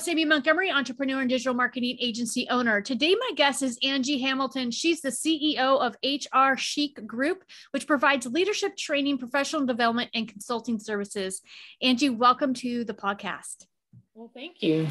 Host, 0.00 0.08
Amy 0.08 0.24
Montgomery, 0.24 0.70
entrepreneur 0.70 1.20
and 1.20 1.28
digital 1.28 1.52
marketing 1.52 1.98
agency 2.00 2.48
owner. 2.48 2.80
Today, 2.80 3.14
my 3.14 3.32
guest 3.36 3.62
is 3.62 3.78
Angie 3.82 4.18
Hamilton. 4.18 4.70
She's 4.70 5.02
the 5.02 5.10
CEO 5.10 5.78
of 5.78 5.94
HR 6.02 6.56
Chic 6.56 7.06
Group, 7.06 7.44
which 7.72 7.86
provides 7.86 8.24
leadership 8.24 8.78
training, 8.78 9.18
professional 9.18 9.66
development, 9.66 10.08
and 10.14 10.26
consulting 10.26 10.78
services. 10.78 11.42
Angie, 11.82 12.08
welcome 12.08 12.54
to 12.54 12.82
the 12.82 12.94
podcast. 12.94 13.66
Well, 14.14 14.30
thank 14.32 14.62
you. 14.62 14.88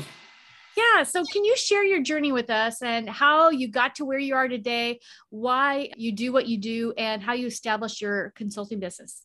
Yeah. 0.77 1.01
So, 1.01 1.23
can 1.23 1.43
you 1.43 1.57
share 1.57 1.83
your 1.83 2.03
journey 2.03 2.31
with 2.31 2.51
us 2.51 2.83
and 2.83 3.09
how 3.09 3.49
you 3.49 3.67
got 3.67 3.95
to 3.95 4.05
where 4.05 4.19
you 4.19 4.35
are 4.35 4.47
today, 4.47 4.99
why 5.31 5.89
you 5.97 6.11
do 6.11 6.31
what 6.31 6.45
you 6.45 6.59
do, 6.59 6.93
and 6.99 7.23
how 7.23 7.33
you 7.33 7.47
established 7.47 7.99
your 7.99 8.31
consulting 8.35 8.79
business? 8.79 9.23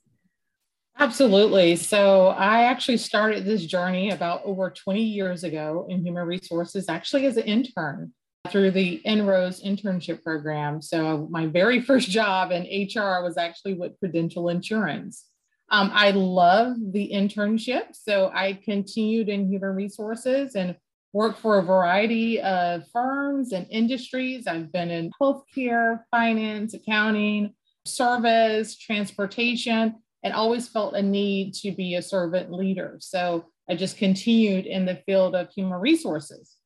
Absolutely. 0.98 1.74
So 1.76 2.28
I 2.28 2.64
actually 2.64 2.98
started 2.98 3.44
this 3.44 3.66
journey 3.66 4.10
about 4.10 4.42
over 4.44 4.70
20 4.70 5.02
years 5.02 5.42
ago 5.42 5.86
in 5.88 6.04
human 6.04 6.26
resources, 6.26 6.88
actually 6.88 7.26
as 7.26 7.36
an 7.36 7.44
intern 7.44 8.12
through 8.48 8.70
the 8.70 9.00
INROADS 9.04 9.64
internship 9.64 10.22
program. 10.22 10.80
So 10.80 11.26
my 11.30 11.46
very 11.46 11.80
first 11.88 12.10
job 12.10 12.52
in 12.52 12.62
HR 12.62 13.22
was 13.22 13.36
actually 13.36 13.74
with 13.74 13.98
Prudential 13.98 14.48
Insurance. 14.48 15.26
Um, 15.70 15.90
I 15.92 16.10
love 16.12 16.76
the 16.92 17.10
internship. 17.12 17.86
So 17.92 18.30
I 18.32 18.52
continued 18.64 19.28
in 19.28 19.50
human 19.50 19.74
resources 19.74 20.54
and 20.54 20.76
worked 21.12 21.40
for 21.40 21.58
a 21.58 21.62
variety 21.62 22.41
of 22.41 22.84
firms 22.92 23.52
and 23.52 23.66
industries. 23.70 24.47
I've 24.47 24.70
been 24.70 24.91
in 24.91 25.10
healthcare, 25.20 26.00
finance, 26.10 26.74
accounting, 26.74 27.54
service, 27.84 28.76
transportation 28.76 29.97
and 30.25 30.33
always 30.33 30.67
felt 30.67 30.94
a 30.94 31.03
need 31.03 31.55
to 31.55 31.70
be 31.70 31.94
a 31.94 32.03
servant 32.03 32.50
leader. 32.50 32.97
So 32.98 33.44
I 33.70 33.77
just 33.77 33.98
continued 33.98 34.66
in 34.66 34.86
the 34.86 35.03
field 35.06 35.36
of 35.36 35.50
human 35.50 35.78
resources. 35.78 36.56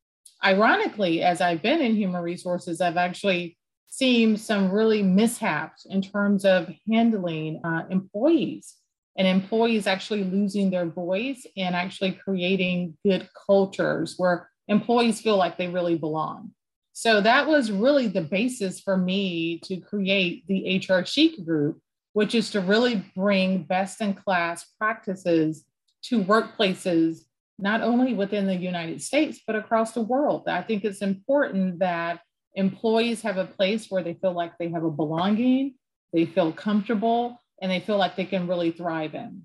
Ironically, 0.45 1.23
as 1.23 1.41
I've 1.41 1.61
been 1.61 1.81
in 1.81 1.97
human 1.97 2.23
resources, 2.23 2.81
I've 2.81 2.97
actually 2.97 3.59
seen 3.89 4.37
some 4.37 4.71
really 4.71 5.03
mishaps 5.03 5.85
in 5.87 6.01
terms 6.01 6.45
of 6.45 6.71
handling 6.91 7.61
uh, 7.65 7.83
employees 7.91 8.77
and 9.17 9.27
employees 9.27 9.89
actually 9.89 10.23
losing 10.23 10.71
their 10.71 10.87
voice 10.87 11.45
and 11.57 11.75
actually 11.75 12.13
creating 12.13 12.97
good 13.05 13.29
cultures 13.47 14.15
where 14.17 14.49
employees 14.69 15.21
feel 15.21 15.37
like 15.37 15.59
they 15.59 15.67
really 15.67 15.97
belong. 15.97 16.53
So 16.93 17.21
that 17.21 17.49
was 17.49 17.73
really 17.73 18.07
the 18.07 18.23
basis 18.23 18.81
for 18.81 18.97
me 18.97 19.61
to 19.65 19.77
create 19.79 20.47
the 20.47 20.79
HR 20.79 21.05
Chic 21.05 21.45
group, 21.45 21.81
which 22.13 22.35
is 22.35 22.51
to 22.51 22.61
really 22.61 23.05
bring 23.15 23.63
best 23.63 24.01
in 24.01 24.15
class 24.15 24.65
practices 24.79 25.65
to 26.03 26.23
workplaces, 26.23 27.25
not 27.59 27.83
only 27.83 28.15
within 28.15 28.47
the 28.47 28.55
United 28.55 29.03
States, 29.03 29.41
but 29.47 29.57
across 29.57 29.93
the 29.93 30.01
world. 30.01 30.49
I 30.49 30.63
think 30.63 30.85
it's 30.85 31.03
important 31.03 31.81
that 31.81 32.21
employees 32.55 33.23
have 33.23 33.37
a 33.37 33.45
place 33.45 33.87
where 33.89 34.03
they 34.03 34.15
feel 34.15 34.33
like 34.33 34.57
they 34.59 34.71
have 34.71 34.85
a 34.85 34.91
belonging, 34.91 35.75
they 36.13 36.25
feel 36.25 36.53
comfortable, 36.53 37.41
and 37.61 37.71
they 37.71 37.81
feel 37.81 37.99
like 37.99 38.17
they 38.17 38.25
can 38.25 38.47
really 38.47 38.71
thrive 38.71 39.15
in. 39.15 39.45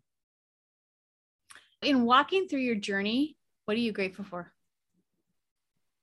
In 1.81 2.05
walking 2.05 2.48
through 2.48 2.61
your 2.61 2.75
journey, 2.75 3.36
what 3.66 3.75
are 3.75 3.81
you 3.81 3.92
grateful 3.92 4.25
for? 4.25 4.52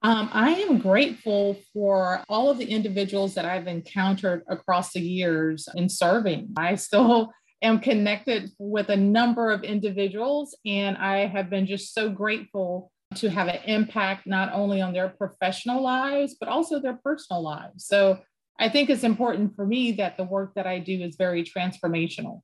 Um, 0.03 0.31
I 0.33 0.53
am 0.53 0.79
grateful 0.79 1.59
for 1.75 2.25
all 2.29 2.51
of 2.51 2.57
the 2.57 2.65
individuals 2.65 3.35
that 3.35 3.45
I've 3.45 3.67
encountered 3.67 4.43
across 4.49 4.93
the 4.93 5.01
years 5.01 5.69
in 5.75 5.91
serving. 5.91 6.55
I 6.57 6.77
still 6.77 7.33
am 7.63 7.81
connected 7.81 8.51
with 8.59 8.89
a 8.89 8.97
number 8.97 9.51
of 9.51 9.63
individuals, 9.63 10.57
and 10.65 10.97
I 10.97 11.27
have 11.27 11.51
been 11.51 11.67
just 11.67 11.93
so 11.93 12.09
grateful 12.09 12.91
to 13.17 13.29
have 13.29 13.49
an 13.49 13.61
impact 13.67 14.27
not 14.27 14.53
only 14.55 14.81
on 14.81 14.95
their 14.95 15.11
professional 15.11 15.83
lives, 15.83 16.37
but 16.41 16.49
also 16.49 16.81
their 16.81 16.99
personal 17.05 17.43
lives. 17.43 17.87
So 17.87 18.21
I 18.59 18.71
think 18.71 18.89
it's 18.89 19.05
important 19.05 19.55
for 19.55 19.67
me 19.67 19.93
that 19.93 20.17
the 20.17 20.25
work 20.25 20.55
that 20.55 20.67
I 20.67 20.79
do 20.79 21.03
is 21.03 21.17
very 21.17 21.45
transformational. 21.45 22.41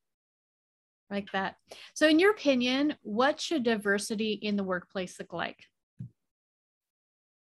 Like 1.08 1.30
that. 1.32 1.54
So, 1.94 2.08
in 2.08 2.18
your 2.18 2.32
opinion, 2.32 2.96
what 3.02 3.40
should 3.40 3.62
diversity 3.62 4.32
in 4.32 4.56
the 4.56 4.64
workplace 4.64 5.20
look 5.20 5.32
like? 5.32 5.58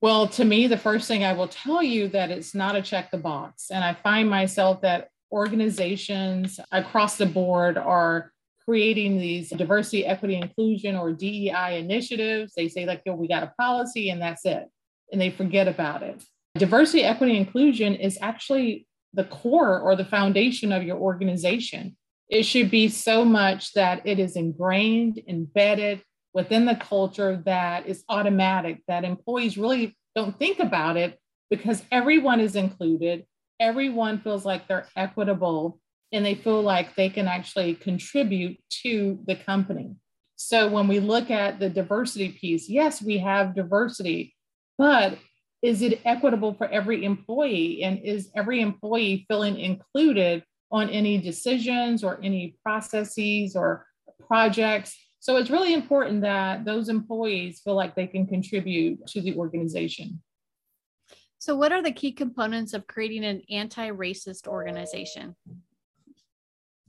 Well, 0.06 0.28
to 0.28 0.46
me, 0.46 0.68
the 0.68 0.78
first 0.78 1.08
thing 1.08 1.24
I 1.24 1.34
will 1.34 1.48
tell 1.48 1.82
you 1.82 2.08
that 2.10 2.30
it's 2.30 2.54
not 2.54 2.76
a 2.76 2.82
check 2.84 3.10
the 3.10 3.18
box. 3.18 3.72
And 3.72 3.84
I 3.84 3.96
find 3.96 4.30
myself 4.30 4.82
that 4.82 5.10
organizations 5.32 6.60
across 6.72 7.18
the 7.18 7.26
board 7.26 7.76
are 7.76 8.32
creating 8.64 9.18
these 9.18 9.50
diversity, 9.50 10.06
equity, 10.06 10.36
inclusion, 10.36 10.96
or 10.96 11.12
DEI 11.12 11.80
initiatives. 11.80 12.54
They 12.56 12.70
say, 12.70 12.86
like, 12.86 13.02
yo, 13.04 13.16
we 13.16 13.28
got 13.28 13.42
a 13.42 13.52
policy 13.60 14.12
and 14.12 14.22
that's 14.22 14.46
it. 14.46 14.70
And 15.12 15.20
they 15.20 15.32
forget 15.32 15.68
about 15.68 16.04
it. 16.04 16.24
Diversity, 16.56 17.02
equity, 17.02 17.36
inclusion 17.36 17.96
is 17.96 18.20
actually 18.22 18.86
the 19.16 19.24
core 19.24 19.80
or 19.80 19.96
the 19.96 20.06
foundation 20.06 20.72
of 20.72 20.84
your 20.84 20.98
organization. 20.98 21.98
It 22.30 22.44
should 22.44 22.70
be 22.70 22.90
so 22.90 23.26
much 23.26 23.74
that 23.74 24.06
it 24.06 24.20
is 24.20 24.36
ingrained, 24.36 25.20
embedded, 25.28 26.04
within 26.36 26.66
the 26.66 26.76
culture 26.76 27.42
that 27.46 27.88
is 27.88 28.04
automatic, 28.10 28.84
that 28.90 29.06
employees 29.06 29.58
really 29.58 29.98
don't 30.16 30.38
think 30.38 30.60
about 30.60 30.98
it 30.98 31.18
because 31.50 31.82
everyone 31.92 32.42
is 32.42 32.58
included. 32.58 33.26
Everyone 33.60 34.20
feels 34.20 34.46
like 34.46 34.68
they're 34.68 34.86
equitable 34.98 35.80
and 36.12 36.26
they 36.26 36.36
feel 36.36 36.62
like 36.62 36.94
they 36.96 37.10
can 37.10 37.28
actually 37.28 37.74
contribute 37.74 38.58
to 38.84 39.18
the 39.26 39.38
company. 39.38 39.96
So 40.36 40.68
when 40.68 40.90
we 40.90 41.00
look 41.00 41.32
at 41.32 41.60
the 41.60 41.70
diversity 41.70 42.30
piece, 42.30 42.68
yes, 42.68 43.02
we 43.02 43.18
have 43.20 43.56
diversity, 43.56 44.36
but 44.78 45.18
is 45.62 45.82
it 45.82 46.02
equitable 46.04 46.54
for 46.54 46.68
every 46.68 47.06
employee? 47.06 47.82
And 47.82 48.00
is 48.00 48.30
every 48.36 48.60
employee 48.60 49.26
feeling 49.30 49.58
included 49.58 50.44
on 50.70 50.90
any 50.90 51.18
decisions 51.18 52.04
or 52.04 52.20
any 52.22 52.58
processes 52.62 53.56
or 53.56 53.86
projects 54.28 54.98
so 55.26 55.38
it's 55.38 55.50
really 55.50 55.74
important 55.74 56.22
that 56.22 56.66
those 56.66 56.88
employees 56.88 57.60
feel 57.60 57.74
like 57.74 57.96
they 57.96 58.06
can 58.06 58.28
contribute 58.28 59.08
to 59.08 59.22
the 59.22 59.36
organization. 59.36 60.22
So, 61.40 61.56
what 61.56 61.72
are 61.72 61.82
the 61.82 61.92
key 61.92 62.12
components 62.12 62.76
of 62.76 62.86
creating 62.86 63.26
an 63.26 63.42
anti 63.50 63.90
racist 63.90 64.46
organization? 64.46 65.36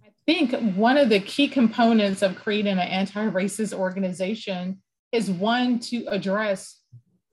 I 0.05 0.11
think 0.27 0.53
one 0.77 0.99
of 0.99 1.09
the 1.09 1.21
key 1.21 1.49
components 1.49 2.21
of 2.21 2.37
creating 2.37 2.75
an 2.75 2.81
anti 2.81 3.25
racist 3.25 3.73
organization 3.73 4.83
is 5.13 5.31
one 5.31 5.79
to 5.79 6.05
address 6.09 6.79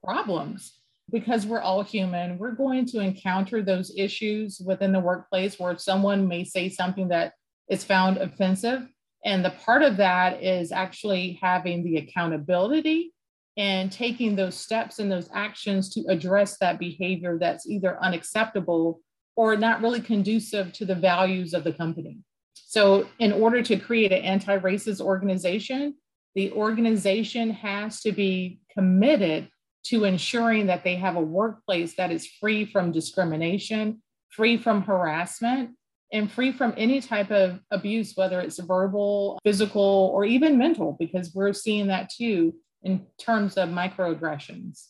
problems 0.05 0.71
because 1.11 1.45
we're 1.45 1.59
all 1.59 1.83
human. 1.83 2.37
We're 2.37 2.51
going 2.51 2.85
to 2.85 3.01
encounter 3.01 3.61
those 3.61 3.91
issues 3.97 4.61
within 4.65 4.93
the 4.93 5.01
workplace 5.01 5.59
where 5.59 5.77
someone 5.77 6.29
may 6.29 6.45
say 6.45 6.69
something 6.69 7.09
that 7.09 7.33
is 7.67 7.83
found 7.83 8.19
offensive 8.19 8.87
and 9.25 9.43
the 9.43 9.51
part 9.51 9.83
of 9.83 9.97
that 9.97 10.43
is 10.43 10.71
actually 10.71 11.39
having 11.41 11.83
the 11.83 11.97
accountability 11.97 13.13
and 13.55 13.91
taking 13.91 14.35
those 14.35 14.55
steps 14.55 14.99
and 14.99 15.11
those 15.11 15.29
actions 15.33 15.93
to 15.93 16.03
address 16.09 16.57
that 16.57 16.79
behavior 16.79 17.37
that's 17.39 17.67
either 17.67 18.01
unacceptable 18.01 18.99
or 19.35 19.55
not 19.55 19.81
really 19.81 20.01
conducive 20.01 20.73
to 20.73 20.85
the 20.85 20.95
values 20.95 21.53
of 21.53 21.63
the 21.63 21.73
company. 21.73 22.19
So, 22.55 23.07
in 23.19 23.31
order 23.31 23.61
to 23.63 23.77
create 23.77 24.11
an 24.11 24.23
anti 24.23 24.57
racist 24.57 24.99
organization, 24.99 25.95
the 26.35 26.51
organization 26.51 27.51
has 27.51 28.01
to 28.01 28.11
be 28.11 28.59
committed 28.73 29.49
to 29.85 30.05
ensuring 30.05 30.67
that 30.67 30.83
they 30.83 30.95
have 30.95 31.15
a 31.15 31.21
workplace 31.21 31.95
that 31.95 32.11
is 32.11 32.25
free 32.25 32.65
from 32.65 32.91
discrimination, 32.91 34.01
free 34.29 34.57
from 34.57 34.81
harassment, 34.81 35.71
and 36.13 36.31
free 36.31 36.51
from 36.51 36.75
any 36.77 37.01
type 37.01 37.31
of 37.31 37.59
abuse, 37.71 38.13
whether 38.15 38.39
it's 38.39 38.59
verbal, 38.59 39.39
physical, 39.43 40.11
or 40.13 40.23
even 40.23 40.59
mental, 40.59 40.95
because 40.99 41.33
we're 41.33 41.53
seeing 41.53 41.87
that 41.87 42.09
too 42.11 42.53
in 42.83 43.05
terms 43.17 43.57
of 43.57 43.69
microaggressions. 43.69 44.89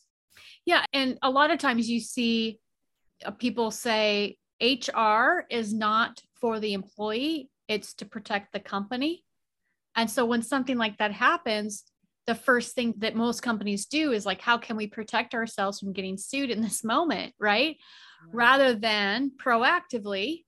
Yeah. 0.66 0.84
And 0.92 1.18
a 1.22 1.30
lot 1.30 1.50
of 1.50 1.58
times 1.58 1.88
you 1.88 2.00
see 2.00 2.60
uh, 3.24 3.30
people 3.30 3.70
say 3.70 4.36
HR 4.60 5.44
is 5.50 5.72
not 5.72 6.20
for 6.40 6.60
the 6.60 6.74
employee, 6.74 7.48
it's 7.68 7.94
to 7.94 8.04
protect 8.04 8.52
the 8.52 8.60
company. 8.60 9.24
And 9.96 10.10
so 10.10 10.26
when 10.26 10.42
something 10.42 10.76
like 10.76 10.98
that 10.98 11.12
happens, 11.12 11.84
the 12.26 12.34
first 12.34 12.74
thing 12.74 12.94
that 12.98 13.14
most 13.14 13.42
companies 13.42 13.86
do 13.86 14.12
is 14.12 14.26
like, 14.26 14.40
how 14.40 14.58
can 14.58 14.76
we 14.76 14.86
protect 14.86 15.34
ourselves 15.34 15.78
from 15.78 15.92
getting 15.92 16.18
sued 16.18 16.50
in 16.50 16.60
this 16.60 16.84
moment? 16.84 17.32
Right. 17.38 17.76
Rather 18.32 18.74
than 18.74 19.30
proactively 19.36 20.43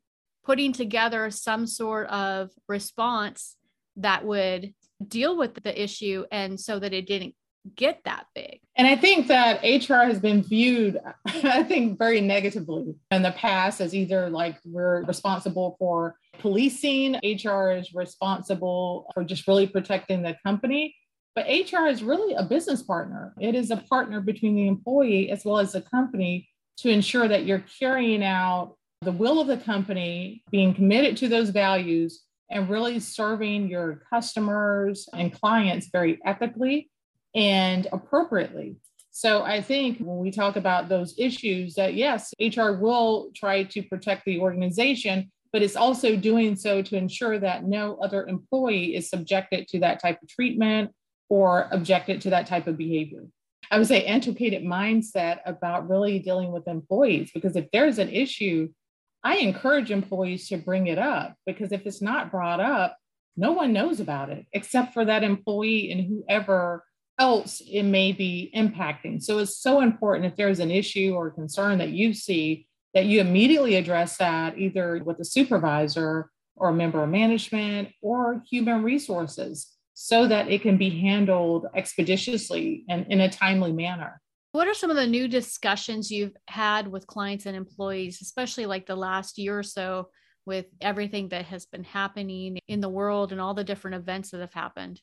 putting 0.47 0.73
together 0.73 1.31
some 1.31 1.67
sort 1.67 2.07
of 2.07 2.51
response 2.69 3.57
that 3.97 4.25
would 4.25 4.73
deal 5.07 5.37
with 5.37 5.55
the 5.63 5.83
issue 5.83 6.25
and 6.31 6.59
so 6.59 6.79
that 6.79 6.95
it 6.95 7.07
didn't 7.07 7.35
get 7.75 8.01
that 8.05 8.27
big. 8.33 8.61
And 8.77 8.87
I 8.87 8.95
think 8.95 9.27
that 9.27 9.63
HR 9.63 10.07
has 10.07 10.21
been 10.21 10.43
viewed, 10.43 10.99
I 11.27 11.65
think, 11.65 11.99
very 11.99 12.21
negatively 12.21 12.95
in 13.11 13.23
the 13.23 13.33
past 13.33 13.81
as 13.81 13.93
either 13.93 14.31
like 14.31 14.57
we're 14.65 15.03
responsible 15.05 15.75
for 15.81 16.15
policing, 16.39 17.17
HR 17.25 17.73
is 17.73 17.93
responsible 17.93 19.11
for 19.15 19.25
just 19.25 19.49
really 19.49 19.67
protecting 19.67 20.23
the 20.23 20.37
company. 20.45 20.95
But 21.35 21.47
HR 21.47 21.87
is 21.87 22.05
really 22.05 22.35
a 22.35 22.45
business 22.45 22.83
partner. 22.83 23.35
It 23.41 23.57
is 23.57 23.73
a 23.73 23.77
partner 23.77 24.21
between 24.21 24.55
the 24.55 24.69
employee 24.69 25.31
as 25.31 25.45
well 25.45 25.59
as 25.59 25.73
the 25.73 25.83
company 25.83 26.49
to 26.79 26.89
ensure 26.89 27.27
that 27.27 27.45
you're 27.45 27.65
carrying 27.79 28.23
out 28.23 28.76
the 29.03 29.13
will 29.13 29.41
of 29.41 29.47
the 29.47 29.59
company, 29.59 30.43
being 30.51 30.75
committed 30.75 31.17
to 31.19 31.29
those 31.29 31.51
values, 31.51 32.23
and 32.51 32.69
really 32.69 33.01
serving 33.01 33.69
your 33.69 34.03
customers 34.09 35.09
and 35.13 35.33
clients 35.33 35.89
very 35.93 36.19
ethically 36.25 36.89
and 37.35 37.87
appropriately. 37.93 38.77
So 39.11 39.43
I 39.43 39.63
think 39.63 39.99
when 39.99 40.19
we 40.19 40.31
talk 40.31 40.57
about 40.57 40.89
those 40.89 41.15
issues, 41.19 41.75
that 41.75 41.95
yes, 41.95 42.33
HR 42.41 42.73
will 42.73 43.31
try 43.35 43.65
to 43.65 43.83
protect 43.83 44.25
the 44.27 44.39
organization, 44.41 45.31
but 45.53 45.63
it's 45.63 45.77
also 45.77 46.17
doing 46.17 46.55
so 46.55 46.83
to 46.83 46.97
ensure 46.97 47.39
that 47.39 47.65
no 47.65 47.97
other 48.03 48.27
employee 48.27 48.95
is 48.95 49.09
subjected 49.09 49.69
to 49.69 49.81
that 49.81 50.01
type 50.01 50.23
of 50.23 50.29
treatment 50.29 50.91
or 51.29 51.69
objected 51.73 52.21
to 52.21 52.31
that 52.31 52.47
type 52.47 52.67
of 52.67 52.77
behavior. 52.77 53.25
I 53.71 53.79
would 53.79 53.89
say 53.89 54.05
antiquated 54.05 54.63
mindset 54.63 55.41
about 55.45 55.89
really 55.89 56.19
dealing 56.21 56.53
with 56.53 56.69
employees 56.69 57.31
because 57.35 57.57
if 57.57 57.71
there's 57.73 57.99
an 57.99 58.11
issue, 58.11 58.69
I 59.25 59.37
encourage 59.37 59.91
employees 59.91 60.49
to 60.49 60.57
bring 60.57 60.87
it 60.87 60.99
up 60.99 61.35
because 61.47 61.73
if 61.73 61.87
it's 61.87 62.03
not 62.03 62.31
brought 62.31 62.61
up, 62.61 62.97
no 63.37 63.53
one 63.53 63.73
knows 63.73 64.01
about 64.01 64.31
it 64.31 64.47
except 64.53 64.95
for 64.95 65.05
that 65.05 65.25
employee 65.25 65.91
and 65.91 66.07
whoever 66.07 66.85
else 67.19 67.61
it 67.61 67.83
may 67.83 68.13
be 68.13 68.51
impacting. 68.55 69.23
So 69.23 69.39
it's 69.39 69.57
so 69.57 69.81
important 69.81 70.27
if 70.27 70.37
there's 70.37 70.61
an 70.61 70.71
issue 70.71 71.15
or 71.15 71.31
concern 71.31 71.79
that 71.79 71.91
you 71.91 72.13
see 72.13 72.67
that 72.95 73.07
you 73.07 73.21
immediately 73.21 73.75
address 73.75 74.17
that 74.19 74.59
either 74.59 75.03
with 75.05 75.21
a 75.21 75.25
supervisor 75.25 76.31
or 76.55 76.71
a 76.71 76.75
member 76.75 77.03
of 77.03 77.11
management 77.11 77.91
or 78.01 78.43
human 78.49 78.83
resources 78.83 79.77
so 79.93 80.27
that 80.27 80.51
it 80.51 80.63
can 80.63 80.77
be 80.77 81.01
handled 81.01 81.67
expeditiously 81.75 82.85
and 82.89 83.07
in 83.11 83.21
a 83.21 83.31
timely 83.31 83.73
manner. 83.73 84.21
What 84.57 84.69
are 84.69 84.73
some 84.73 84.89
of 84.89 84.97
the 84.97 85.07
new 85.07 85.29
discussions 85.29 86.11
you've 86.11 86.35
had 86.49 86.89
with 86.89 87.07
clients 87.07 87.45
and 87.45 87.55
employees, 87.55 88.23
especially 88.23 88.65
like 88.65 88.87
the 88.87 88.97
last 88.97 89.37
year 89.37 89.59
or 89.59 89.63
so 89.63 90.09
with 90.47 90.65
everything 90.81 91.29
that 91.29 91.45
has 91.45 91.67
been 91.67 91.85
happening 91.85 92.57
in 92.67 92.81
the 92.81 92.89
world 92.89 93.33
and 93.33 93.41
all 93.41 93.53
the 93.53 93.65
different 93.65 93.97
events 93.97 94.31
that 94.31 94.41
have 94.41 94.55
happened? 94.55 95.03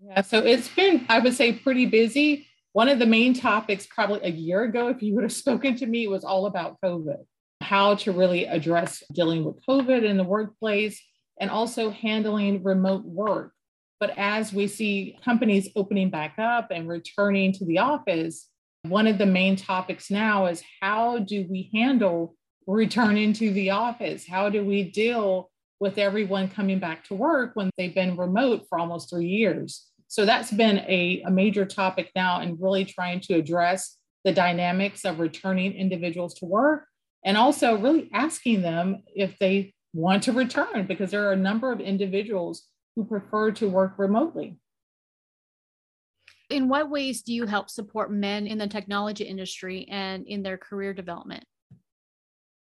Yeah, 0.00 0.20
so 0.20 0.38
it's 0.38 0.68
been, 0.68 1.04
I 1.08 1.18
would 1.18 1.34
say, 1.34 1.54
pretty 1.54 1.86
busy. 1.86 2.46
One 2.72 2.88
of 2.88 3.00
the 3.00 3.06
main 3.06 3.34
topics, 3.34 3.88
probably 3.90 4.20
a 4.22 4.30
year 4.30 4.62
ago, 4.62 4.86
if 4.86 5.02
you 5.02 5.16
would 5.16 5.24
have 5.24 5.32
spoken 5.44 5.74
to 5.78 5.86
me, 5.86 6.06
was 6.06 6.22
all 6.22 6.46
about 6.46 6.80
COVID, 6.84 7.24
how 7.62 7.96
to 7.96 8.12
really 8.12 8.44
address 8.44 9.02
dealing 9.12 9.42
with 9.44 9.56
COVID 9.68 10.04
in 10.04 10.16
the 10.16 10.22
workplace 10.22 11.02
and 11.40 11.50
also 11.50 11.90
handling 11.90 12.62
remote 12.62 13.04
work. 13.04 13.54
But 13.98 14.16
as 14.16 14.52
we 14.52 14.68
see 14.68 15.18
companies 15.24 15.68
opening 15.74 16.10
back 16.10 16.38
up 16.38 16.70
and 16.70 16.88
returning 16.88 17.52
to 17.54 17.64
the 17.64 17.78
office, 17.78 18.50
one 18.82 19.06
of 19.06 19.18
the 19.18 19.26
main 19.26 19.56
topics 19.56 20.10
now 20.10 20.46
is 20.46 20.62
how 20.80 21.18
do 21.18 21.46
we 21.48 21.70
handle 21.72 22.34
returning 22.66 23.32
to 23.34 23.52
the 23.52 23.70
office? 23.70 24.26
How 24.26 24.48
do 24.48 24.64
we 24.64 24.90
deal 24.90 25.50
with 25.78 25.98
everyone 25.98 26.48
coming 26.48 26.78
back 26.78 27.04
to 27.04 27.14
work 27.14 27.52
when 27.54 27.70
they've 27.76 27.94
been 27.94 28.16
remote 28.16 28.66
for 28.68 28.78
almost 28.78 29.10
three 29.10 29.26
years? 29.26 29.86
So 30.08 30.26
that's 30.26 30.50
been 30.50 30.78
a, 30.80 31.22
a 31.26 31.30
major 31.30 31.64
topic 31.64 32.10
now 32.14 32.40
and 32.40 32.60
really 32.60 32.84
trying 32.84 33.20
to 33.20 33.34
address 33.34 33.98
the 34.24 34.32
dynamics 34.32 35.04
of 35.04 35.20
returning 35.20 35.72
individuals 35.72 36.34
to 36.34 36.44
work 36.44 36.86
and 37.24 37.36
also 37.36 37.78
really 37.78 38.10
asking 38.12 38.62
them 38.62 39.02
if 39.14 39.38
they 39.38 39.74
want 39.94 40.24
to 40.24 40.32
return 40.32 40.86
because 40.86 41.10
there 41.10 41.28
are 41.28 41.32
a 41.32 41.36
number 41.36 41.72
of 41.72 41.80
individuals 41.80 42.68
who 42.94 43.04
prefer 43.04 43.52
to 43.52 43.68
work 43.68 43.94
remotely. 43.96 44.58
In 46.52 46.68
what 46.68 46.90
ways 46.90 47.22
do 47.22 47.32
you 47.32 47.46
help 47.46 47.70
support 47.70 48.12
men 48.12 48.46
in 48.46 48.58
the 48.58 48.66
technology 48.66 49.24
industry 49.24 49.86
and 49.90 50.26
in 50.26 50.42
their 50.42 50.58
career 50.58 50.92
development? 50.92 51.44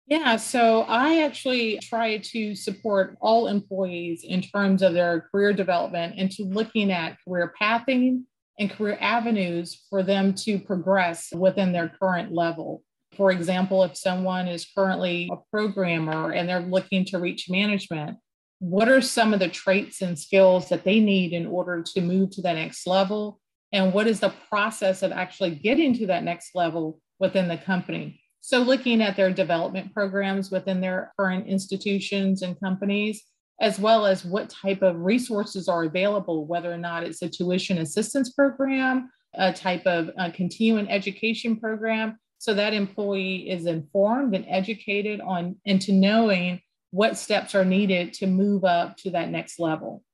Yeah, 0.06 0.36
so 0.36 0.82
I 0.82 1.22
actually 1.22 1.80
try 1.82 2.18
to 2.18 2.54
support 2.54 3.16
all 3.20 3.48
employees 3.48 4.22
in 4.22 4.42
terms 4.42 4.82
of 4.82 4.92
their 4.92 5.22
career 5.32 5.52
development 5.52 6.14
and 6.18 6.30
to 6.32 6.44
looking 6.44 6.92
at 6.92 7.16
career 7.26 7.52
pathing 7.58 8.26
and 8.60 8.70
career 8.70 8.96
avenues 9.00 9.82
for 9.90 10.04
them 10.04 10.34
to 10.34 10.60
progress 10.60 11.32
within 11.34 11.72
their 11.72 11.88
current 11.88 12.32
level. 12.32 12.84
For 13.16 13.32
example, 13.32 13.82
if 13.82 13.96
someone 13.96 14.46
is 14.46 14.66
currently 14.76 15.28
a 15.32 15.36
programmer 15.50 16.30
and 16.30 16.48
they're 16.48 16.60
looking 16.60 17.04
to 17.06 17.18
reach 17.18 17.50
management, 17.50 18.18
what 18.60 18.88
are 18.88 19.00
some 19.00 19.34
of 19.34 19.40
the 19.40 19.48
traits 19.48 20.00
and 20.00 20.16
skills 20.16 20.68
that 20.68 20.84
they 20.84 21.00
need 21.00 21.32
in 21.32 21.46
order 21.46 21.82
to 21.94 22.00
move 22.00 22.30
to 22.32 22.42
that 22.42 22.54
next 22.54 22.86
level? 22.86 23.40
And 23.74 23.92
what 23.92 24.06
is 24.06 24.20
the 24.20 24.32
process 24.48 25.02
of 25.02 25.10
actually 25.10 25.56
getting 25.56 25.92
to 25.94 26.06
that 26.06 26.22
next 26.22 26.54
level 26.54 27.00
within 27.18 27.48
the 27.48 27.58
company? 27.58 28.20
So, 28.40 28.60
looking 28.60 29.02
at 29.02 29.16
their 29.16 29.32
development 29.32 29.92
programs 29.92 30.50
within 30.52 30.80
their 30.80 31.12
current 31.18 31.48
institutions 31.48 32.42
and 32.42 32.58
companies, 32.60 33.24
as 33.60 33.80
well 33.80 34.06
as 34.06 34.24
what 34.24 34.48
type 34.48 34.82
of 34.82 35.00
resources 35.00 35.68
are 35.68 35.84
available, 35.84 36.46
whether 36.46 36.72
or 36.72 36.78
not 36.78 37.02
it's 37.02 37.22
a 37.22 37.28
tuition 37.28 37.78
assistance 37.78 38.32
program, 38.32 39.10
a 39.34 39.52
type 39.52 39.86
of 39.86 40.08
a 40.18 40.30
continuing 40.30 40.88
education 40.88 41.58
program, 41.58 42.16
so 42.38 42.54
that 42.54 42.74
employee 42.74 43.50
is 43.50 43.66
informed 43.66 44.36
and 44.36 44.44
educated 44.48 45.20
on 45.20 45.56
into 45.64 45.92
knowing 45.92 46.60
what 46.92 47.18
steps 47.18 47.56
are 47.56 47.64
needed 47.64 48.12
to 48.12 48.28
move 48.28 48.64
up 48.64 48.96
to 48.98 49.10
that 49.10 49.30
next 49.30 49.58
level. 49.58 50.04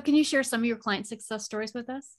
Can 0.00 0.14
you 0.14 0.24
share 0.24 0.42
some 0.42 0.60
of 0.60 0.66
your 0.66 0.76
client 0.76 1.06
success 1.06 1.44
stories 1.44 1.72
with 1.74 1.88
us? 1.88 2.16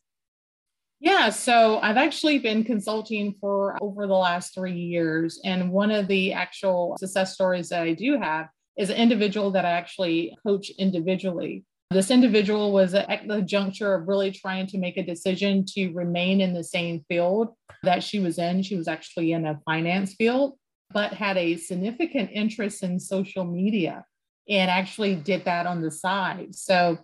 Yeah, 1.00 1.32
so 1.32 1.80
I've 1.80 1.98
actually 1.98 2.38
been 2.38 2.64
consulting 2.64 3.34
for 3.42 3.76
over 3.82 4.06
the 4.06 4.14
last 4.14 4.54
three 4.54 4.78
years. 4.78 5.42
And 5.44 5.72
one 5.72 5.90
of 5.90 6.08
the 6.08 6.34
actual 6.34 6.96
success 7.00 7.34
stories 7.34 7.70
that 7.70 7.82
I 7.82 7.94
do 7.94 8.20
have 8.20 8.50
is 8.78 8.92
an 8.92 8.98
individual 8.98 9.50
that 9.52 9.66
I 9.66 9.72
actually 9.72 10.38
coach 10.46 10.70
individually. 10.78 11.66
This 11.90 12.12
individual 12.12 12.72
was 12.72 12.94
at 12.94 13.28
the 13.28 13.42
juncture 13.42 13.96
of 13.96 14.08
really 14.08 14.32
trying 14.32 14.68
to 14.68 14.78
make 14.78 14.96
a 14.98 15.04
decision 15.04 15.66
to 15.70 15.92
remain 15.92 16.40
in 16.40 16.54
the 16.54 16.64
same 16.64 17.04
field 17.10 17.50
that 17.84 18.04
she 18.04 18.20
was 18.20 18.38
in. 18.38 18.62
She 18.62 18.78
was 18.78 18.88
actually 18.88 19.34
in 19.34 19.46
a 19.46 19.60
finance 19.66 20.14
field, 20.14 20.54
but 20.94 21.14
had 21.14 21.36
a 21.36 21.58
significant 21.58 22.30
interest 22.32 22.84
in 22.84 23.00
social 23.00 23.44
media 23.44 24.06
and 24.48 24.70
actually 24.72 25.16
did 25.16 25.46
that 25.46 25.66
on 25.66 25.82
the 25.82 25.92
side. 25.92 26.56
So, 26.56 27.00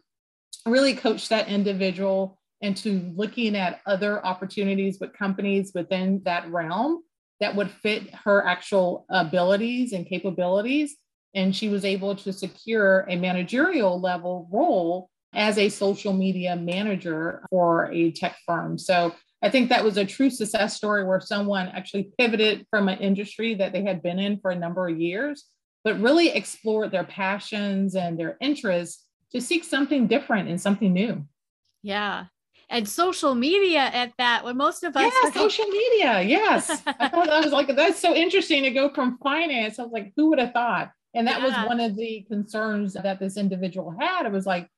really 0.65 0.93
coach 0.93 1.29
that 1.29 1.47
individual 1.47 2.37
into 2.61 3.11
looking 3.15 3.55
at 3.55 3.81
other 3.85 4.25
opportunities 4.25 4.97
with 4.99 5.13
companies 5.13 5.71
within 5.75 6.21
that 6.25 6.49
realm 6.51 7.03
that 7.39 7.55
would 7.55 7.69
fit 7.69 8.13
her 8.13 8.45
actual 8.45 9.05
abilities 9.09 9.93
and 9.93 10.07
capabilities. 10.07 10.95
And 11.35 11.55
she 11.55 11.69
was 11.69 11.85
able 11.85 12.15
to 12.15 12.33
secure 12.33 13.05
a 13.09 13.15
managerial 13.15 14.01
level 14.01 14.49
role 14.51 15.09
as 15.33 15.57
a 15.57 15.69
social 15.69 16.13
media 16.13 16.55
manager 16.55 17.43
for 17.49 17.91
a 17.91 18.11
tech 18.11 18.37
firm. 18.45 18.77
So 18.79 19.13
I 19.43 19.49
think 19.49 19.69
that 19.69 19.83
was 19.83 19.97
a 19.97 20.05
true 20.05 20.31
success 20.31 20.75
story 20.75 21.05
where 21.05 21.21
someone 21.21 21.67
actually 21.67 22.09
pivoted 22.17 22.65
from 22.71 22.87
an 22.87 22.97
industry 22.99 23.53
that 23.55 23.71
they 23.71 23.83
had 23.83 24.01
been 24.01 24.17
in 24.17 24.39
for 24.39 24.49
a 24.49 24.55
number 24.55 24.87
of 24.87 24.99
years, 24.99 25.45
but 25.83 25.99
really 25.99 26.29
explored 26.29 26.91
their 26.91 27.03
passions 27.03 27.93
and 27.95 28.19
their 28.19 28.37
interests 28.41 29.05
to 29.31 29.41
seek 29.41 29.63
something 29.63 30.07
different 30.07 30.49
and 30.49 30.59
something 30.59 30.93
new. 30.93 31.25
Yeah. 31.83 32.25
And 32.69 32.87
social 32.87 33.33
media 33.33 33.79
at 33.79 34.11
that 34.17 34.43
when 34.43 34.57
most 34.57 34.83
of 34.83 34.95
us 34.97 35.13
yeah 35.23 35.31
social 35.31 35.65
media 35.65 36.21
yes. 36.21 36.69
I 36.87 37.07
thought 37.07 37.27
that 37.27 37.43
was 37.43 37.53
like 37.53 37.73
that's 37.73 37.99
so 37.99 38.13
interesting 38.13 38.63
to 38.63 38.71
go 38.71 38.93
from 38.93 39.17
finance. 39.23 39.79
I 39.79 39.83
was 39.83 39.91
like 39.91 40.11
who 40.17 40.29
would 40.29 40.39
have 40.39 40.51
thought? 40.51 40.91
And 41.13 41.27
that 41.27 41.39
yeah. 41.39 41.45
was 41.45 41.67
one 41.67 41.79
of 41.79 41.95
the 41.95 42.25
concerns 42.27 42.93
that 42.93 43.19
this 43.19 43.37
individual 43.37 43.95
had. 43.97 44.25
It 44.25 44.31
was 44.31 44.45
like 44.45 44.69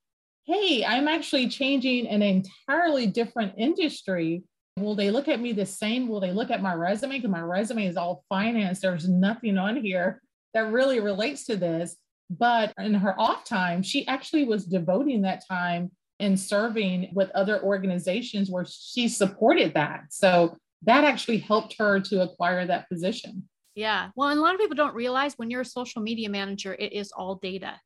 hey 0.46 0.84
i'm 0.84 1.08
actually 1.08 1.48
changing 1.48 2.08
an 2.08 2.22
entirely 2.22 3.08
different 3.08 3.54
industry. 3.58 4.44
Will 4.78 4.96
they 4.96 5.12
look 5.12 5.28
at 5.28 5.42
me 5.42 5.52
the 5.52 5.66
same? 5.66 6.08
Will 6.08 6.20
they 6.20 6.32
look 6.32 6.52
at 6.52 6.62
my 6.62 6.74
resume? 6.74 7.18
Because 7.18 7.32
my 7.32 7.42
resume 7.42 7.86
is 7.86 7.98
all 7.98 8.24
finance. 8.30 8.80
There's 8.80 9.10
nothing 9.10 9.58
on 9.58 9.76
here 9.78 10.22
that 10.54 10.72
really 10.72 11.00
relates 11.00 11.46
to 11.46 11.58
this 11.58 11.96
but 12.30 12.74
in 12.78 12.94
her 12.94 13.20
off 13.20 13.44
time 13.44 13.82
she 13.82 14.08
actually 14.08 14.44
was 14.44 14.66
devoting 14.66 15.22
that 15.22 15.44
time 15.48 15.92
in 16.20 16.36
serving 16.36 17.10
with 17.14 17.30
other 17.32 17.62
organizations 17.64 18.50
where 18.50 18.66
she 18.66 19.08
supported 19.08 19.74
that. 19.74 20.04
So 20.10 20.58
that 20.84 21.04
actually 21.04 21.38
helped 21.38 21.76
her 21.80 22.00
to 22.00 22.22
acquire 22.22 22.66
that 22.68 22.90
position. 22.90 23.48
Yeah. 23.76 24.10
Well, 24.16 24.30
and 24.30 24.40
a 24.40 24.42
lot 24.42 24.54
of 24.54 24.60
people 24.60 24.76
don't 24.76 24.94
realize 24.94 25.36
when 25.38 25.50
you're 25.50 25.62
a 25.62 25.66
social 25.66 26.02
media 26.02 26.30
manager, 26.30 26.74
it 26.74 26.92
is 26.92 27.12
all 27.12 27.36
data. 27.36 27.80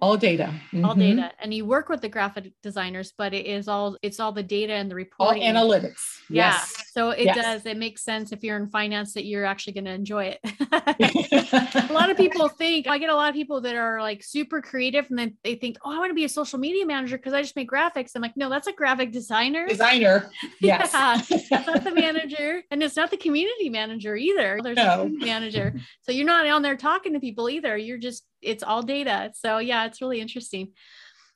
All 0.00 0.16
data. 0.16 0.52
Mm-hmm. 0.72 0.84
all 0.84 0.94
data. 0.94 1.32
And 1.38 1.54
you 1.54 1.64
work 1.64 1.88
with 1.88 2.00
the 2.00 2.08
graphic 2.08 2.52
designers 2.62 3.12
but 3.16 3.32
it 3.32 3.46
is 3.46 3.68
all 3.68 3.96
it's 4.02 4.20
all 4.20 4.32
the 4.32 4.42
data 4.42 4.72
and 4.72 4.90
the 4.90 4.94
reporting. 4.94 5.42
all 5.42 5.64
analytics. 5.64 6.00
Yeah. 6.28 6.52
Yes. 6.52 6.90
so 6.92 7.10
it 7.10 7.24
yes. 7.24 7.36
does. 7.36 7.66
It 7.66 7.76
makes 7.76 8.02
sense 8.02 8.32
if 8.32 8.42
you're 8.42 8.56
in 8.56 8.68
finance 8.68 9.14
that 9.14 9.24
you're 9.24 9.44
actually 9.44 9.74
going 9.74 9.84
to 9.86 9.92
enjoy 9.92 10.36
it. 10.36 10.40
A 11.90 11.92
lot 11.92 12.10
of 12.10 12.16
people 12.16 12.48
think 12.48 12.86
i 12.86 12.98
get 12.98 13.10
a 13.10 13.14
lot 13.14 13.28
of 13.28 13.34
people 13.34 13.60
that 13.60 13.74
are 13.74 14.00
like 14.00 14.22
super 14.22 14.60
creative 14.60 15.06
and 15.10 15.18
then 15.18 15.36
they 15.42 15.54
think 15.54 15.76
oh 15.84 15.94
i 15.94 15.98
want 15.98 16.10
to 16.10 16.14
be 16.14 16.24
a 16.24 16.28
social 16.28 16.58
media 16.58 16.84
manager 16.84 17.16
because 17.16 17.32
i 17.32 17.40
just 17.40 17.56
make 17.56 17.70
graphics. 17.70 18.12
I'm 18.14 18.22
like 18.22 18.36
no 18.36 18.48
that's 18.48 18.66
a 18.66 18.72
graphic 18.72 19.12
designer. 19.12 19.66
Designer. 19.68 20.30
Yes. 20.60 20.90
Yeah, 20.92 21.20
it's 21.20 21.50
not 21.50 21.84
the 21.84 21.94
manager 21.94 22.62
and 22.70 22.82
it's 22.82 22.96
not 22.96 23.10
the 23.10 23.16
community 23.16 23.68
manager 23.68 24.16
either. 24.16 24.60
There's 24.62 24.76
no. 24.76 25.02
a 25.02 25.08
manager. 25.08 25.74
So 26.02 26.12
you're 26.12 26.26
not 26.26 26.46
on 26.46 26.62
there 26.62 26.76
talking 26.76 27.12
to 27.14 27.20
people 27.20 27.50
either. 27.50 27.76
You're 27.76 27.98
just 27.98 28.24
it's 28.44 28.62
all 28.62 28.82
data. 28.82 29.32
So 29.34 29.58
yeah, 29.58 29.86
it's 29.86 30.00
really 30.00 30.20
interesting. 30.20 30.72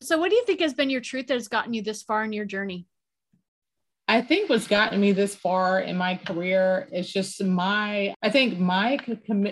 So 0.01 0.19
what 0.19 0.31
do 0.31 0.37
you 0.37 0.45
think 0.45 0.61
has 0.61 0.75
been 0.75 0.91
your 0.91 1.01
truth 1.01 1.27
that 1.29 1.35
has 1.35 1.49
gotten 1.49 1.75
you 1.75 1.83
this 1.83 2.03
far 2.03 2.25
in 2.25 2.33
your 2.33 2.45
journey? 2.45 2.87
I 4.11 4.23
think 4.23 4.49
what's 4.49 4.67
gotten 4.67 5.01
me 5.01 5.13
this 5.13 5.37
far 5.37 5.81
in 5.81 5.97
my 5.97 6.17
career 6.17 6.89
is 6.91 7.13
just 7.13 7.45
my, 7.45 8.15
I 8.23 8.31
think 8.31 8.59
my 8.59 8.99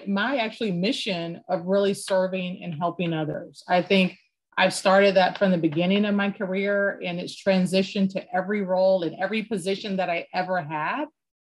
my 0.07 0.39
actually 0.39 0.73
mission 0.73 1.43
of 1.47 1.67
really 1.67 1.93
serving 1.93 2.63
and 2.65 2.75
helping 2.75 3.13
others. 3.13 3.63
I 3.69 3.83
think 3.83 4.17
I've 4.57 4.73
started 4.73 5.17
that 5.17 5.37
from 5.39 5.51
the 5.51 5.59
beginning 5.59 6.07
of 6.07 6.15
my 6.15 6.31
career 6.31 6.99
and 7.05 7.21
it's 7.21 7.37
transitioned 7.37 8.13
to 8.15 8.35
every 8.35 8.63
role 8.63 9.03
and 9.03 9.15
every 9.21 9.43
position 9.43 9.97
that 9.97 10.09
I 10.09 10.27
ever 10.33 10.63
had. 10.63 11.05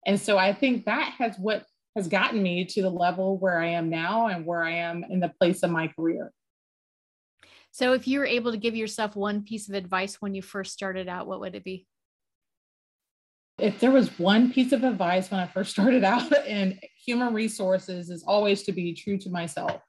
And 0.06 0.18
so 0.18 0.38
I 0.38 0.54
think 0.54 0.86
that 0.86 1.14
has 1.18 1.36
what 1.36 1.66
has 1.94 2.08
gotten 2.08 2.42
me 2.42 2.64
to 2.64 2.82
the 2.82 2.90
level 2.90 3.38
where 3.38 3.60
I 3.60 3.68
am 3.68 3.88
now 3.88 4.26
and 4.26 4.44
where 4.44 4.62
I 4.62 4.72
am 4.72 5.04
in 5.08 5.20
the 5.20 5.32
place 5.40 5.62
of 5.62 5.70
my 5.70 5.88
career. 5.88 6.32
So, 7.70 7.92
if 7.92 8.06
you 8.06 8.20
were 8.20 8.26
able 8.26 8.52
to 8.52 8.56
give 8.56 8.76
yourself 8.76 9.16
one 9.16 9.42
piece 9.42 9.68
of 9.68 9.74
advice 9.74 10.16
when 10.20 10.34
you 10.34 10.42
first 10.42 10.72
started 10.72 11.08
out, 11.08 11.26
what 11.26 11.40
would 11.40 11.54
it 11.54 11.64
be? 11.64 11.86
If 13.58 13.80
there 13.80 13.90
was 13.90 14.18
one 14.18 14.52
piece 14.52 14.72
of 14.72 14.84
advice 14.84 15.30
when 15.30 15.40
I 15.40 15.46
first 15.46 15.72
started 15.72 16.04
out 16.04 16.30
in 16.46 16.78
human 17.04 17.34
resources, 17.34 18.10
is 18.10 18.24
always 18.24 18.62
to 18.64 18.72
be 18.72 18.94
true 18.94 19.18
to 19.18 19.30
myself. 19.30 19.80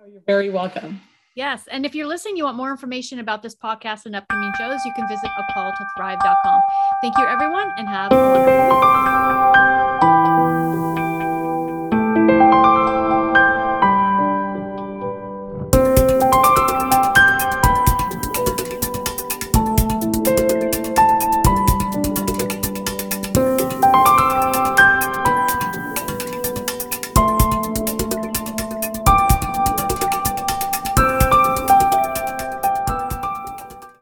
Oh, 0.00 0.06
you're 0.10 0.22
very 0.26 0.50
welcome. 0.50 1.00
Yes. 1.36 1.68
And 1.70 1.86
if 1.86 1.94
you're 1.94 2.08
listening, 2.08 2.36
you 2.36 2.42
want 2.44 2.56
more 2.56 2.72
information 2.72 3.20
about 3.20 3.42
this 3.42 3.54
podcast 3.54 4.06
and 4.06 4.16
upcoming 4.16 4.50
shows, 4.58 4.80
you 4.84 4.92
can 4.94 5.06
visit 5.06 5.30
a 5.38 5.44
call 5.52 5.70
to 5.70 5.84
appalltothrive.com. 5.96 6.60
Thank 7.00 7.16
you, 7.18 7.26
everyone, 7.26 7.70
and 7.76 7.88
have 7.88 8.12
a 8.12 8.16
wonderful 8.16 9.50
week. 9.50 9.53